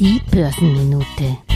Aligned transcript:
Die 0.00 0.18
Börsenminute. 0.30 1.49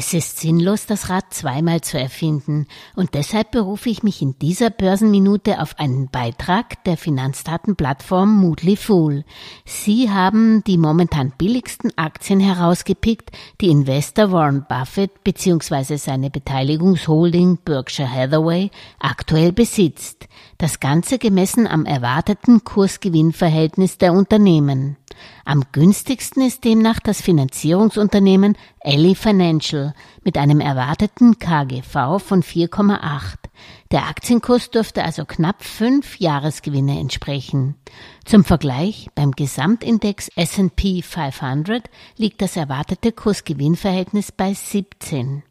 Es 0.00 0.14
ist 0.14 0.38
sinnlos, 0.38 0.86
das 0.86 1.10
Rad 1.10 1.34
zweimal 1.34 1.80
zu 1.80 1.98
erfinden, 1.98 2.68
und 2.94 3.14
deshalb 3.14 3.50
berufe 3.50 3.90
ich 3.90 4.04
mich 4.04 4.22
in 4.22 4.38
dieser 4.38 4.70
Börsenminute 4.70 5.60
auf 5.60 5.76
einen 5.80 6.08
Beitrag 6.08 6.84
der 6.84 6.96
Finanzdatenplattform 6.96 8.40
Moodly 8.40 8.76
Fool. 8.76 9.24
Sie 9.64 10.08
haben 10.08 10.62
die 10.62 10.78
momentan 10.78 11.32
billigsten 11.36 11.90
Aktien 11.98 12.38
herausgepickt, 12.38 13.32
die 13.60 13.70
Investor 13.70 14.30
Warren 14.30 14.66
Buffett 14.68 15.24
bzw. 15.24 15.96
seine 15.96 16.30
Beteiligungsholding 16.30 17.58
Berkshire 17.64 18.08
Hathaway 18.08 18.70
aktuell 19.00 19.50
besitzt. 19.50 20.28
Das 20.58 20.78
Ganze 20.78 21.18
gemessen 21.18 21.66
am 21.66 21.86
erwarteten 21.86 22.62
Kursgewinnverhältnis 22.62 23.98
der 23.98 24.12
Unternehmen. 24.12 24.96
Am 25.44 25.64
günstigsten 25.72 26.42
ist 26.42 26.64
demnach 26.64 27.00
das 27.00 27.20
Finanzierungsunternehmen 27.20 28.56
Ally 28.82 29.14
Financial 29.14 29.94
mit 30.24 30.36
einem 30.36 30.60
erwarteten 30.60 31.38
KGV 31.38 32.18
von 32.18 32.42
4,8. 32.42 33.36
Der 33.90 34.06
Aktienkurs 34.06 34.70
dürfte 34.70 35.04
also 35.04 35.24
knapp 35.24 35.62
fünf 35.62 36.18
Jahresgewinne 36.18 36.98
entsprechen. 36.98 37.74
Zum 38.24 38.44
Vergleich, 38.44 39.08
beim 39.14 39.32
Gesamtindex 39.32 40.28
S&P 40.36 41.02
500 41.02 41.88
liegt 42.16 42.42
das 42.42 42.56
erwartete 42.56 43.12
Kursgewinnverhältnis 43.12 44.32
bei 44.32 44.52
17. 44.54 45.42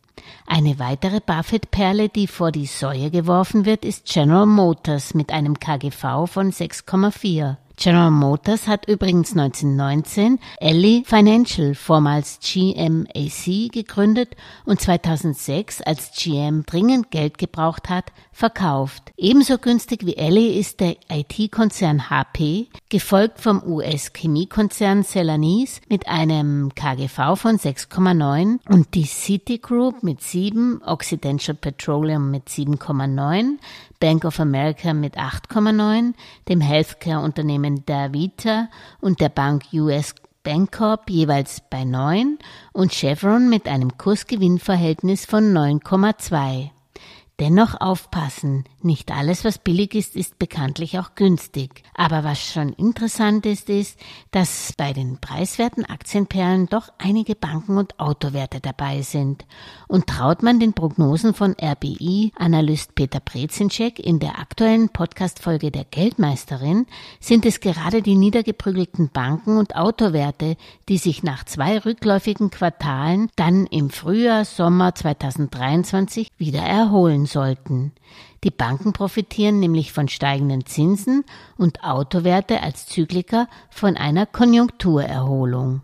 Eine 0.46 0.80
weitere 0.80 1.20
Buffett-Perle, 1.20 2.10
die 2.10 2.28
vor 2.28 2.52
die 2.52 2.66
Säue 2.66 3.12
geworfen 3.12 3.66
wird, 3.66 3.86
ist 3.86 4.06
General 4.06 4.46
Motors 4.46 5.14
mit 5.14 5.32
einem 5.32 5.60
KGV 5.60 6.28
von 6.28 6.52
6,4. 6.52 7.58
General 7.80 8.10
Motors 8.10 8.68
hat 8.68 8.88
übrigens 8.88 9.34
1919 9.38 10.40
Ally 10.60 11.04
Financial, 11.06 11.76
vormals 11.76 12.40
GMAC, 12.40 13.72
gegründet 13.72 14.36
und 14.66 14.82
2006, 14.82 15.82
als 15.84 16.12
GM 16.18 16.66
dringend 16.66 17.12
Geld 17.12 17.38
gebraucht 17.38 17.88
hat, 17.90 18.12
verkauft. 18.32 19.12
Ebenso 19.16 19.60
günstig 19.60 20.08
wie 20.08 20.18
Ally 20.18 20.58
ist 20.60 20.80
der 20.80 20.96
IT-Konzern 21.08 22.10
HP, 22.10 22.68
gefolgt 22.90 23.42
vom 23.42 23.62
US-Chemiekonzern 23.64 25.04
Celanese 25.04 25.82
mit 25.88 26.08
einem 26.08 26.74
KGV 26.74 27.36
von 27.36 27.58
6,9 27.58 28.58
und 28.70 28.96
die 28.96 29.06
Citigroup 29.06 30.02
mit 30.02 30.22
7, 30.22 30.82
Occidental 30.84 31.54
Petroleum 31.54 32.32
mit 32.32 32.48
7,9, 32.48 33.58
Bank 34.00 34.26
of 34.26 34.40
America 34.40 34.94
mit 34.94 35.18
8,9, 35.18 36.14
dem 36.48 36.62
Healthcare-Unternehmen 36.62 37.67
Davita 37.76 38.70
und 39.02 39.20
der 39.20 39.30
Bank 39.30 39.66
US 39.74 40.16
Bancorp 40.44 41.10
jeweils 41.10 41.62
bei 41.70 41.84
9 41.84 42.40
und 42.72 42.94
Chevron 42.94 43.50
mit 43.50 43.68
einem 43.68 43.98
Kursgewinnverhältnis 43.98 45.26
von 45.26 45.54
9,2. 45.54 46.70
Dennoch 47.40 47.80
aufpassen, 47.80 48.64
nicht 48.82 49.12
alles, 49.12 49.46
was 49.46 49.60
billig 49.60 49.94
ist, 49.94 50.16
ist 50.16 50.40
bekanntlich 50.40 50.98
auch 50.98 51.14
günstig. 51.14 51.84
Aber 51.94 52.24
was 52.24 52.42
schon 52.42 52.74
interessant 52.74 53.46
ist, 53.46 53.70
ist, 53.70 54.00
dass 54.32 54.74
bei 54.76 54.92
den 54.92 55.20
preiswerten 55.20 55.86
Aktienperlen 55.86 56.66
doch 56.66 56.90
einige 56.98 57.36
Banken 57.36 57.78
und 57.78 58.00
Autowerte 58.00 58.60
dabei 58.60 59.04
sind. 59.04 59.46
Und 59.88 60.08
traut 60.08 60.42
man 60.42 60.60
den 60.60 60.74
Prognosen 60.74 61.36
von 61.36 61.56
RBI-Analyst 61.62 62.96
Peter 62.96 63.20
Brezinschek 63.20 64.00
in 64.00 64.18
der 64.18 64.40
aktuellen 64.40 64.90
Podcast-Folge 64.90 65.70
der 65.70 65.86
Geldmeisterin, 65.86 66.88
sind 67.20 67.46
es 67.46 67.60
gerade 67.60 68.02
die 68.02 68.16
niedergeprügelten 68.16 69.10
Banken 69.10 69.58
und 69.58 69.76
Autowerte, 69.76 70.58
die 70.90 70.98
sich 70.98 71.22
nach 71.22 71.44
zwei 71.44 71.78
rückläufigen 71.78 72.50
Quartalen 72.50 73.30
dann 73.36 73.68
im 73.68 73.92
Frühjahr, 73.92 74.44
Sommer 74.44 74.96
2023 74.96 76.30
wieder 76.40 76.64
erholen 76.64 77.27
sollten. 77.28 77.92
Die 78.44 78.52
Banken 78.52 78.94
profitieren 78.94 79.60
nämlich 79.60 79.92
von 79.92 80.08
steigenden 80.08 80.66
Zinsen 80.66 81.24
und 81.58 81.84
Autowerte 81.84 82.64
als 82.64 82.88
Zykliker 82.88 83.48
von 83.70 83.98
einer 83.98 84.26
Konjunkturerholung. 84.26 85.82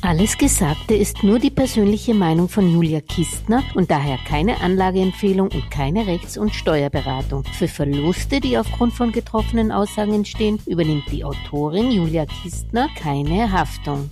Alles 0.00 0.38
Gesagte 0.38 0.94
ist 0.94 1.24
nur 1.24 1.40
die 1.40 1.50
persönliche 1.50 2.14
Meinung 2.14 2.48
von 2.48 2.72
Julia 2.72 3.00
Kistner 3.00 3.64
und 3.74 3.90
daher 3.90 4.16
keine 4.28 4.60
Anlageempfehlung 4.60 5.48
und 5.48 5.70
keine 5.70 6.06
Rechts- 6.06 6.38
und 6.38 6.54
Steuerberatung. 6.54 7.44
Für 7.44 7.66
Verluste, 7.66 8.40
die 8.40 8.56
aufgrund 8.56 8.94
von 8.94 9.10
getroffenen 9.10 9.72
Aussagen 9.72 10.14
entstehen, 10.14 10.60
übernimmt 10.66 11.10
die 11.10 11.24
Autorin 11.24 11.90
Julia 11.90 12.26
Kistner 12.26 12.88
keine 12.96 13.50
Haftung. 13.50 14.08